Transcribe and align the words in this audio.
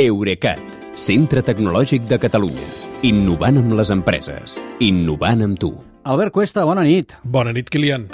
Eurecat, 0.00 0.60
centre 0.96 1.42
tecnològic 1.44 2.06
de 2.08 2.16
Catalunya. 2.16 2.62
Innovant 3.04 3.58
amb 3.60 3.74
les 3.76 3.90
empreses. 3.92 4.54
Innovant 4.80 5.44
amb 5.44 5.58
tu. 5.60 5.68
Albert 6.08 6.32
Cuesta, 6.32 6.64
bona 6.64 6.80
nit. 6.86 7.12
Bona 7.28 7.52
nit, 7.52 7.68
Kilian. 7.68 8.06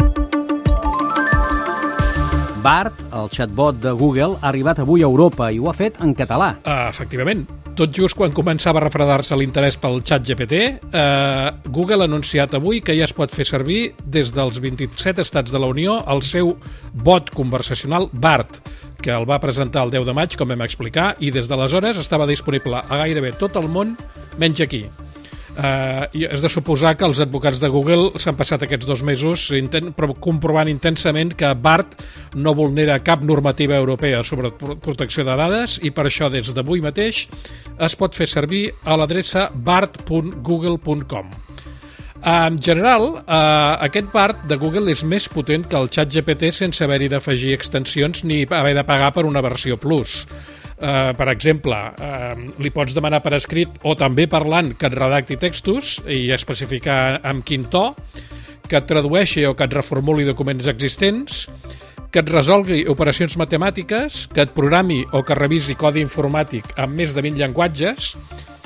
BART, 2.65 2.99
el 3.15 3.31
chatbot 3.31 3.79
de 3.79 3.93
Google, 3.95 4.41
ha 4.41 4.49
arribat 4.51 4.83
avui 4.83 5.07
a 5.07 5.07
Europa 5.07 5.53
i 5.55 5.63
ho 5.63 5.71
ha 5.71 5.77
fet 5.79 6.03
en 6.03 6.17
català. 6.19 6.57
Uh, 6.67 6.89
efectivament. 6.89 7.47
Tot 7.79 7.95
just 7.95 8.19
quan 8.19 8.35
començava 8.35 8.81
a 8.83 8.83
refredar-se 8.89 9.39
l'interès 9.39 9.79
pel 9.79 10.01
xat 10.03 10.25
GPT, 10.27 10.59
eh, 10.83 11.51
Google 11.71 12.03
ha 12.03 12.09
anunciat 12.11 12.57
avui 12.59 12.81
que 12.83 12.97
ja 12.99 13.07
es 13.07 13.15
pot 13.15 13.31
fer 13.31 13.47
servir 13.47 13.93
des 14.03 14.33
dels 14.35 14.59
27 14.59 15.23
estats 15.23 15.55
de 15.55 15.61
la 15.63 15.71
Unió 15.71 16.01
el 16.11 16.25
seu 16.27 16.57
bot 17.07 17.31
conversacional 17.31 18.09
BART, 18.11 18.59
que 19.03 19.15
el 19.15 19.29
va 19.29 19.41
presentar 19.43 19.85
el 19.87 19.93
10 19.95 20.07
de 20.09 20.15
maig, 20.17 20.37
com 20.39 20.49
vam 20.51 20.65
explicar, 20.67 21.13
i 21.23 21.31
des 21.35 21.49
d'aleshores 21.51 22.01
estava 22.03 22.27
disponible 22.27 22.83
a 22.83 23.03
gairebé 23.05 23.35
tot 23.39 23.57
el 23.61 23.69
món, 23.71 23.97
menys 24.39 24.65
aquí. 24.65 24.87
Uh, 25.59 26.07
és 26.15 26.39
de 26.39 26.47
suposar 26.47 26.93
que 26.95 27.03
els 27.03 27.19
advocats 27.19 27.59
de 27.59 27.67
Google 27.67 28.13
s'han 28.23 28.37
passat 28.39 28.63
aquests 28.63 28.87
dos 28.87 29.01
mesos 29.03 29.49
intent, 29.59 29.91
comprovant 30.23 30.71
intensament 30.71 31.33
que 31.35 31.51
BART 31.59 31.97
no 32.39 32.55
vulnera 32.55 33.01
cap 33.03 33.25
normativa 33.27 33.75
europea 33.75 34.23
sobre 34.23 34.53
protecció 34.55 35.27
de 35.27 35.35
dades 35.35 35.81
i 35.83 35.91
per 35.91 36.07
això 36.07 36.31
des 36.31 36.55
d'avui 36.55 36.85
mateix 36.85 37.25
es 37.75 37.99
pot 37.99 38.15
fer 38.15 38.31
servir 38.31 38.69
a 38.87 38.95
l'adreça 39.01 39.49
bart.google.com. 39.51 41.35
En 42.29 42.59
general, 42.61 43.25
eh, 43.27 43.77
aquest 43.87 44.13
BART 44.13 44.43
de 44.51 44.57
Google 44.61 44.91
és 44.93 45.01
més 45.01 45.31
potent 45.33 45.63
que 45.65 45.79
el 45.79 45.87
xat 45.89 46.11
GPT 46.13 46.51
sense 46.53 46.83
haver-hi 46.85 47.07
d'afegir 47.09 47.55
extensions 47.57 48.21
ni 48.29 48.43
haver 48.45 48.75
de 48.77 48.85
pagar 48.85 49.15
per 49.17 49.25
una 49.25 49.41
versió 49.41 49.79
Plus. 49.81 50.27
Uh, 50.79 51.11
per 51.19 51.27
exemple, 51.33 51.75
uh, 51.75 52.37
li 52.63 52.71
pots 52.71 52.95
demanar 52.95 53.19
per 53.25 53.33
escrit 53.35 53.81
o 53.83 53.97
també 53.99 54.29
parlant 54.31 54.75
que 54.79 54.87
et 54.87 54.95
redacti 54.95 55.39
textos 55.41 55.97
i 56.07 56.29
especificar 56.31 57.19
amb 57.27 57.43
quin 57.43 57.65
to, 57.73 57.97
que 58.69 58.77
et 58.79 58.87
tradueixi 58.87 59.47
o 59.49 59.57
que 59.59 59.67
et 59.67 59.75
reformuli 59.75 60.29
documents 60.29 60.69
existents, 60.71 61.49
que 62.13 62.23
et 62.23 62.31
resolgui 62.31 62.85
operacions 62.93 63.35
matemàtiques, 63.41 64.29
que 64.31 64.45
et 64.45 64.55
programi 64.55 65.01
o 65.11 65.25
que 65.25 65.35
revisi 65.35 65.75
codi 65.75 66.05
informàtic 66.05 66.77
amb 66.77 66.95
més 66.95 67.17
de 67.17 67.25
20 67.27 67.43
llenguatges, 67.43 68.13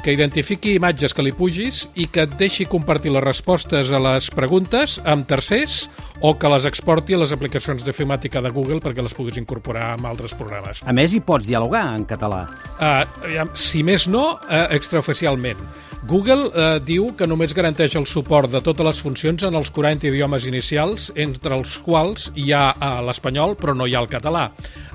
que 0.03 0.13
identifiqui 0.15 0.75
imatges 0.77 1.15
que 1.15 1.23
li 1.23 1.33
pugis 1.37 1.85
i 1.95 2.09
que 2.11 2.25
et 2.27 2.33
deixi 2.41 2.67
compartir 2.67 3.13
les 3.15 3.23
respostes 3.25 3.93
a 3.95 4.01
les 4.03 4.29
preguntes 4.35 4.99
amb 5.09 5.29
tercers 5.31 5.87
o 6.21 6.35
que 6.39 6.51
les 6.51 6.67
exporti 6.67 7.15
a 7.15 7.21
les 7.23 7.33
aplicacions 7.35 7.87
d'ofimàtica 7.87 8.43
de 8.43 8.51
Google 8.55 8.83
perquè 8.83 9.05
les 9.05 9.15
puguis 9.15 9.39
incorporar 9.39 9.93
amb 9.95 10.11
altres 10.11 10.35
programes. 10.39 10.83
A 10.83 10.95
més, 10.97 11.15
hi 11.15 11.23
pots 11.23 11.47
dialogar 11.47 11.87
en 11.95 12.07
català. 12.11 12.45
Uh, 12.79 13.47
si 13.55 13.83
més 13.87 14.09
no, 14.11 14.35
uh, 14.43 14.67
extraoficialment. 14.75 15.63
Google 16.03 16.49
eh, 16.51 16.81
diu 16.83 17.13
que 17.15 17.29
només 17.31 17.53
garanteix 17.55 17.95
el 17.95 18.09
suport 18.11 18.51
de 18.51 18.59
totes 18.65 18.87
les 18.87 19.01
funcions 19.05 19.45
en 19.47 19.55
els 19.55 19.71
40 19.71 20.09
idiomes 20.11 20.49
inicials, 20.51 21.13
entre 21.15 21.55
els 21.55 21.77
quals 21.85 22.33
hi 22.35 22.49
ha 22.51 22.65
eh, 22.75 22.89
l'espanyol, 23.07 23.55
però 23.61 23.75
no 23.79 23.87
hi 23.87 23.95
ha 23.95 24.01
el 24.03 24.11
català. 24.11 24.49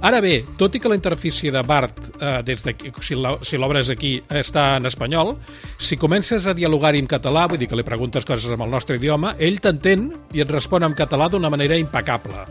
Ara 0.04 0.20
bé, 0.24 0.42
tot 0.60 0.76
i 0.76 0.82
que 0.84 0.92
la 0.92 0.98
interfície 1.00 1.54
de 1.54 1.64
BART, 1.64 2.02
eh, 2.20 2.34
des 2.48 2.66
d'aquí, 2.68 2.92
si 3.00 3.16
l'obres 3.62 3.94
aquí, 3.94 4.18
està 4.28 4.74
en 4.82 4.92
espanyol, 4.92 5.38
si 5.80 5.96
comences 5.96 6.44
a 6.44 6.56
dialogar-hi 6.58 7.00
en 7.06 7.08
català, 7.08 7.46
vull 7.48 7.62
dir 7.62 7.72
que 7.72 7.80
li 7.80 7.88
preguntes 7.88 8.28
coses 8.28 8.52
amb 8.52 8.68
el 8.68 8.76
nostre 8.76 9.00
idioma, 9.00 9.38
ell 9.40 9.62
t'entén 9.64 10.10
i 10.36 10.44
et 10.44 10.52
respon 10.52 10.84
en 10.84 10.98
català 10.98 11.32
d'una 11.32 11.54
manera 11.54 11.80
impecable. 11.80 12.44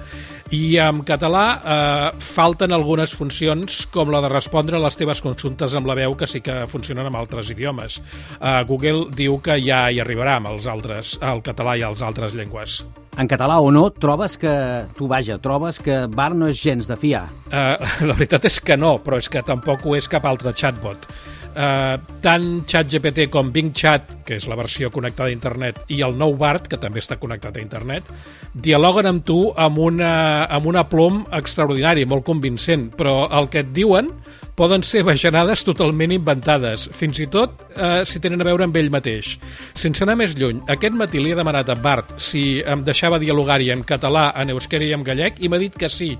I 0.54 0.76
en 0.78 1.00
català 1.02 1.44
eh, 1.58 2.18
falten 2.22 2.70
algunes 2.70 3.10
funcions 3.18 3.80
com 3.90 4.12
la 4.14 4.20
de 4.22 4.30
respondre 4.30 4.78
a 4.78 4.82
les 4.82 4.94
teves 4.98 5.18
consultes 5.24 5.74
amb 5.74 5.88
la 5.90 5.96
veu 5.98 6.14
que 6.14 6.28
sí 6.30 6.38
que 6.40 6.60
funcionen 6.70 7.08
amb 7.08 7.18
altres 7.18 7.50
idiomes. 7.50 7.98
Eh, 8.46 8.62
Google 8.68 9.08
diu 9.16 9.40
que 9.42 9.56
ja 9.64 9.86
hi 9.90 9.98
arribarà 10.02 10.36
amb 10.38 10.52
els 10.52 10.68
altres, 10.70 11.16
el 11.24 11.42
català 11.46 11.74
i 11.78 11.82
els 11.86 12.02
altres 12.04 12.36
llengües. 12.36 12.82
En 13.16 13.30
català 13.30 13.56
o 13.64 13.70
no, 13.72 13.88
trobes 13.90 14.36
que, 14.38 14.52
tu 14.94 15.08
vaja, 15.08 15.38
trobes 15.42 15.80
que 15.82 16.04
Bar 16.12 16.34
no 16.36 16.50
és 16.52 16.60
gens 16.60 16.86
de 16.86 16.98
fiar? 17.00 17.24
Uh, 17.48 17.80
la 18.06 18.14
veritat 18.14 18.44
és 18.46 18.60
que 18.60 18.76
no, 18.78 18.98
però 19.02 19.18
és 19.18 19.30
que 19.32 19.42
tampoc 19.42 19.86
ho 19.86 19.96
és 19.96 20.06
cap 20.12 20.28
altre 20.28 20.52
chatbot. 20.54 21.08
Uh, 21.56 21.96
tant 22.20 22.44
ChatGPT 22.68 23.30
com 23.32 23.48
Bing 23.48 23.72
Chat, 23.72 24.18
que 24.28 24.36
és 24.36 24.44
la 24.44 24.58
versió 24.60 24.90
connectada 24.92 25.30
a 25.30 25.34
internet, 25.34 25.80
i 25.88 26.02
el 26.04 26.12
nou 26.20 26.36
BART, 26.36 26.68
que 26.68 26.78
també 26.78 27.00
està 27.00 27.16
connectat 27.16 27.56
a 27.56 27.64
internet, 27.64 28.10
dialoguen 28.52 29.08
amb 29.08 29.24
tu 29.24 29.38
amb, 29.56 29.80
una, 29.80 30.12
amb 30.52 30.68
una 30.68 30.84
plom 30.84 31.22
extraordinari, 31.34 32.04
molt 32.04 32.28
convincent, 32.28 32.90
però 33.00 33.22
el 33.40 33.48
que 33.48 33.64
et 33.64 33.72
diuen 33.72 34.12
poden 34.56 34.82
ser 34.82 35.02
bajanades 35.04 35.62
totalment 35.68 36.14
inventades, 36.16 36.86
fins 36.96 37.20
i 37.20 37.26
tot 37.30 37.60
eh, 37.76 38.02
si 38.08 38.20
tenen 38.24 38.40
a 38.40 38.46
veure 38.48 38.64
amb 38.64 38.76
ell 38.80 38.88
mateix. 38.92 39.34
Sense 39.76 40.02
anar 40.04 40.16
més 40.16 40.34
lluny, 40.38 40.62
aquest 40.72 40.96
matí 40.96 41.20
li 41.20 41.34
he 41.34 41.38
demanat 41.38 41.68
a 41.70 41.76
Bart 41.76 42.16
si 42.22 42.62
em 42.64 42.82
deixava 42.86 43.20
dialogar-hi 43.22 43.68
en 43.74 43.84
català, 43.86 44.30
en 44.40 44.54
euskera 44.56 44.88
i 44.88 44.94
en 44.96 45.04
gallec, 45.04 45.42
i 45.44 45.52
m'ha 45.52 45.60
dit 45.60 45.76
que 45.76 45.92
sí. 45.92 46.14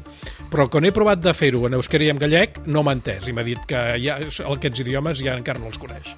Però 0.53 0.69
quan 0.71 0.85
he 0.85 0.93
provat 0.95 1.25
de 1.25 1.33
fer-ho 1.35 1.65
en 1.67 1.79
euskera 1.81 2.05
i 2.05 2.13
en 2.13 2.21
gallec, 2.21 2.61
no 2.69 2.85
m'ha 2.85 2.95
entès, 2.99 3.27
i 3.27 3.35
m'ha 3.35 3.47
dit 3.47 3.65
que 3.69 3.83
ja, 4.05 4.21
aquests 4.21 4.85
idiomes 4.85 5.25
ja 5.25 5.35
encara 5.39 5.63
no 5.63 5.73
els 5.73 5.81
coneix. 5.81 6.13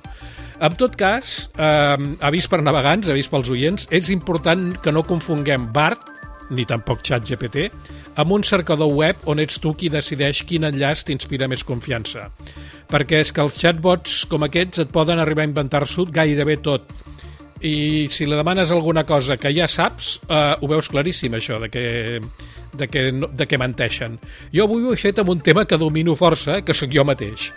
En 0.58 0.74
tot 0.74 0.98
cas, 0.98 1.44
eh, 1.54 1.96
avís 2.26 2.50
per 2.50 2.64
navegants, 2.66 3.08
avís 3.08 3.30
pels 3.30 3.50
oients, 3.54 3.86
és 3.94 4.10
important 4.10 4.72
que 4.82 4.90
no 4.90 5.06
confonguem 5.06 5.70
BART 5.72 6.17
ni 6.50 6.64
tampoc 6.68 7.02
xat 7.06 7.26
GPT, 7.28 7.68
amb 8.20 8.32
un 8.32 8.44
cercador 8.46 8.92
web 8.94 9.28
on 9.28 9.42
ets 9.42 9.60
tu 9.62 9.74
qui 9.78 9.90
decideix 9.92 10.44
quin 10.48 10.66
enllaç 10.68 11.04
t'inspira 11.08 11.48
més 11.50 11.64
confiança. 11.66 12.28
Perquè 12.88 13.22
és 13.24 13.32
que 13.34 13.44
els 13.44 13.58
chatbots 13.60 14.22
com 14.30 14.46
aquests 14.46 14.84
et 14.84 14.92
poden 14.94 15.20
arribar 15.20 15.44
a 15.44 15.50
inventar-s'ho 15.50 16.08
gairebé 16.12 16.58
tot. 16.64 16.88
I 17.58 18.06
si 18.12 18.26
li 18.26 18.36
demanes 18.38 18.70
alguna 18.70 19.02
cosa 19.04 19.36
que 19.36 19.50
ja 19.54 19.66
saps, 19.66 20.20
eh, 20.28 20.54
ho 20.60 20.68
veus 20.70 20.88
claríssim, 20.88 21.34
això, 21.34 21.58
de 21.58 21.68
que, 21.68 22.20
de 22.78 22.86
que, 22.88 23.10
de 23.12 23.46
que 23.46 23.58
menteixen. 23.58 24.18
Jo 24.54 24.68
avui 24.68 24.86
ho 24.86 24.94
he 24.94 25.00
fet 25.00 25.18
amb 25.18 25.34
un 25.34 25.42
tema 25.42 25.66
que 25.66 25.78
domino 25.78 26.14
força, 26.14 26.62
que 26.62 26.74
sóc 26.74 26.94
jo 26.94 27.04
mateix. 27.04 27.50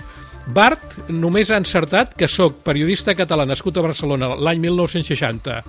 Bart 0.48 1.10
només 1.14 1.52
ha 1.52 1.60
encertat 1.62 2.16
que 2.18 2.28
sóc 2.28 2.64
periodista 2.66 3.14
català 3.16 3.46
nascut 3.46 3.78
a 3.78 3.84
Barcelona 3.86 4.32
l'any 4.36 4.60
1960, 4.64 5.60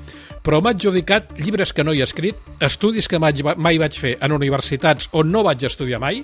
però 0.43 0.63
m'ha 0.63 0.73
adjudicat 0.73 1.37
llibres 1.39 1.75
que 1.77 1.85
no 1.85 1.93
hi 1.93 2.01
he 2.01 2.07
escrit, 2.09 2.39
estudis 2.65 3.07
que 3.09 3.21
mai, 3.21 3.37
vaig 3.79 3.99
fer 3.99 4.17
en 4.21 4.33
universitats 4.33 5.11
on 5.13 5.31
no 5.31 5.45
vaig 5.45 5.63
estudiar 5.69 6.01
mai, 6.01 6.23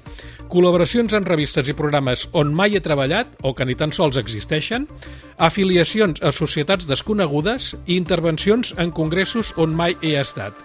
col·laboracions 0.48 1.12
en 1.14 1.28
revistes 1.28 1.68
i 1.68 1.76
programes 1.76 2.26
on 2.32 2.54
mai 2.56 2.74
he 2.74 2.82
treballat 2.82 3.36
o 3.44 3.52
que 3.54 3.68
ni 3.68 3.76
tan 3.76 3.92
sols 3.92 4.16
existeixen, 4.16 4.88
afiliacions 5.36 6.24
a 6.24 6.32
societats 6.32 6.88
desconegudes 6.88 7.74
i 7.86 7.98
intervencions 8.00 8.72
en 8.78 8.90
congressos 8.96 9.52
on 9.56 9.76
mai 9.76 9.94
he 10.00 10.16
estat. 10.18 10.56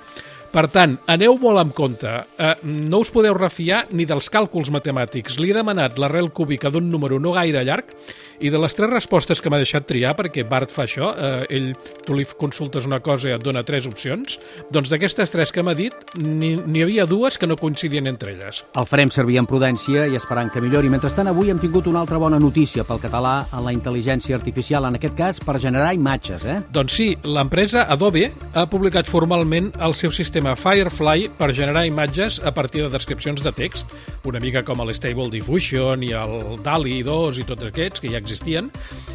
Per 0.53 0.67
tant, 0.69 0.91
aneu 1.09 1.33
molt 1.41 1.57
amb 1.57 1.73
compte. 1.73 2.09
Eh, 2.37 2.51
no 2.61 2.99
us 3.01 3.09
podeu 3.09 3.33
refiar 3.33 3.87
ni 3.97 4.05
dels 4.05 4.27
càlculs 4.29 4.69
matemàtics. 4.69 5.39
Li 5.41 5.49
he 5.49 5.55
demanat 5.57 5.97
l'arrel 5.97 6.29
cúbica 6.29 6.69
d'un 6.69 6.91
número 6.93 7.17
no 7.17 7.31
gaire 7.33 7.63
llarg 7.65 7.89
i 8.43 8.51
de 8.53 8.59
les 8.61 8.75
tres 8.77 8.91
respostes 8.91 9.41
que 9.41 9.49
m'ha 9.49 9.57
deixat 9.57 9.87
triar, 9.89 10.11
perquè 10.13 10.43
Bart 10.45 10.69
fa 10.69 10.83
això, 10.85 11.09
eh, 11.17 11.47
ell, 11.49 11.71
tu 12.05 12.13
li 12.13 12.25
consultes 12.37 12.85
una 12.85 12.99
cosa 12.99 13.31
i 13.31 13.33
et 13.33 13.41
dona 13.41 13.63
tres 13.65 13.87
opcions, 13.89 14.37
doncs 14.69 14.91
d'aquestes 14.91 15.31
tres 15.33 15.51
que 15.51 15.63
m'ha 15.63 15.73
dit, 15.73 15.93
n'hi 16.19 16.83
havia 16.83 17.07
dues 17.09 17.39
que 17.39 17.47
no 17.47 17.57
coincidien 17.57 18.05
entre 18.11 18.35
elles. 18.35 18.61
El 18.77 18.85
farem 18.85 19.09
servir 19.09 19.39
amb 19.39 19.49
prudència 19.49 20.05
i 20.05 20.19
esperant 20.19 20.51
que 20.53 20.61
millori. 20.61 20.91
Mentrestant, 20.93 21.31
avui 21.31 21.49
hem 21.49 21.61
tingut 21.63 21.87
una 21.87 22.03
altra 22.03 22.19
bona 22.21 22.37
notícia 22.37 22.83
pel 22.83 23.01
català 23.01 23.47
en 23.49 23.65
la 23.65 23.73
intel·ligència 23.73 24.37
artificial, 24.37 24.85
en 24.85 24.99
aquest 24.99 25.17
cas 25.17 25.41
per 25.41 25.57
generar 25.63 25.93
imatges, 25.95 26.45
eh? 26.45 26.59
Doncs 26.69 26.93
sí, 26.93 27.09
l'empresa 27.23 27.87
Adobe 27.89 28.29
ha 28.53 28.67
publicat 28.69 29.09
formalment 29.09 29.71
el 29.79 29.95
seu 29.95 30.11
sistema 30.11 30.42
sistema 30.43 30.55
Firefly 30.57 31.29
per 31.37 31.53
generar 31.55 31.85
imatges 31.87 32.41
a 32.43 32.51
partir 32.51 32.81
de 32.83 32.89
descripcions 32.89 33.43
de 33.43 33.51
text, 33.55 33.87
una 34.25 34.41
mica 34.43 34.63
com 34.63 34.81
l'Stable 34.83 35.29
Diffusion 35.31 36.03
i 36.03 36.11
el 36.11 36.59
DALI 36.63 36.97
2 37.07 37.39
i 37.39 37.45
tots 37.47 37.63
aquests 37.63 38.03
que 38.03 38.11
ja 38.11 38.19
existien, 38.19 38.67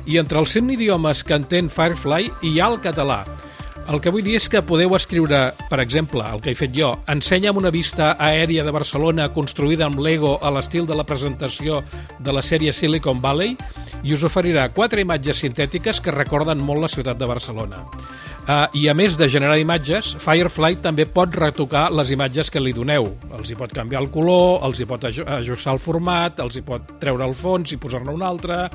i 0.06 0.16
entre 0.16 0.40
els 0.40 0.54
100 0.56 0.72
idiomes 0.72 1.20
que 1.22 1.36
entén 1.36 1.68
Firefly 1.68 2.30
hi 2.40 2.54
ha 2.60 2.70
el 2.72 2.80
català. 2.80 3.26
El 3.88 4.00
que 4.00 4.12
vull 4.12 4.24
dir 4.24 4.38
és 4.38 4.48
que 4.48 4.62
podeu 4.64 4.94
escriure, 4.96 5.52
per 5.68 5.80
exemple, 5.80 6.24
el 6.24 6.40
que 6.40 6.52
he 6.52 6.56
fet 6.56 6.72
jo, 6.72 6.94
ensenya'm 7.08 7.60
una 7.60 7.72
vista 7.72 8.14
aèria 8.16 8.64
de 8.64 8.72
Barcelona 8.72 9.28
construïda 9.32 9.84
amb 9.84 10.00
Lego 10.00 10.38
a 10.40 10.52
l'estil 10.52 10.88
de 10.88 10.96
la 10.96 11.04
presentació 11.08 11.82
de 12.20 12.32
la 12.32 12.44
sèrie 12.44 12.72
Silicon 12.72 13.20
Valley 13.20 13.56
i 14.02 14.16
us 14.16 14.24
oferirà 14.24 14.70
quatre 14.72 15.04
imatges 15.04 15.44
sintètiques 15.44 16.00
que 16.00 16.14
recorden 16.14 16.64
molt 16.64 16.84
la 16.84 16.92
ciutat 16.92 17.20
de 17.20 17.28
Barcelona. 17.28 17.84
Uh, 18.48 18.64
I 18.72 18.86
a 18.88 18.94
més 18.96 19.18
de 19.20 19.26
generar 19.28 19.58
imatges, 19.60 20.14
Firefly 20.22 20.78
també 20.80 21.04
pot 21.04 21.34
retocar 21.36 21.90
les 21.92 22.08
imatges 22.14 22.48
que 22.48 22.62
li 22.62 22.72
doneu. 22.72 23.10
Els 23.36 23.50
hi 23.52 23.56
pot 23.58 23.74
canviar 23.76 24.00
el 24.00 24.08
color, 24.08 24.62
els 24.64 24.80
hi 24.80 24.86
pot 24.88 25.04
ajustar 25.04 25.74
el 25.76 25.82
format, 25.84 26.40
els 26.40 26.56
hi 26.56 26.62
pot 26.64 26.94
treure 27.02 27.26
el 27.28 27.36
fons 27.36 27.74
i 27.76 27.78
posar-ne 27.80 28.14
un 28.16 28.24
altre, 28.24 28.70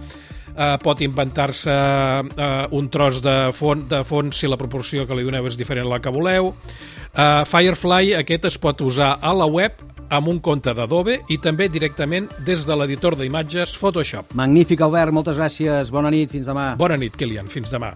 uh, 0.53 0.75
pot 0.83 1.01
inventar-se 1.01 1.73
uh, 1.73 2.51
un 2.77 2.91
tros 2.93 3.23
de, 3.25 3.35
fon, 3.57 3.87
de 3.89 4.03
fons 4.05 4.43
si 4.43 4.51
la 4.51 4.61
proporció 4.61 5.07
que 5.09 5.17
li 5.17 5.25
doneu 5.25 5.49
és 5.49 5.57
diferent 5.57 5.89
a 5.89 5.95
la 5.95 6.01
que 6.03 6.13
voleu. 6.13 6.53
Uh, 6.53 7.41
Firefly 7.49 8.13
aquest 8.21 8.45
es 8.51 8.61
pot 8.61 8.85
usar 8.85 9.15
a 9.17 9.33
la 9.33 9.49
web 9.49 9.81
amb 10.13 10.29
un 10.29 10.37
compte 10.45 10.69
d'Adobe 10.77 11.23
i 11.33 11.39
també 11.41 11.65
directament 11.73 12.29
des 12.45 12.67
de 12.69 12.77
l'editor 12.77 13.17
d'imatges 13.17 13.73
Photoshop. 13.81 14.37
Magnífic, 14.37 14.85
Albert, 14.85 15.17
moltes 15.17 15.41
gràcies. 15.41 15.89
Bona 15.89 16.13
nit, 16.13 16.29
fins 16.29 16.45
demà. 16.53 16.75
Bona 16.77 17.01
nit, 17.01 17.17
Kilian, 17.17 17.49
fins 17.49 17.73
demà. 17.73 17.95